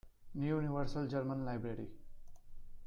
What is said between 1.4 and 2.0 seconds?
Library.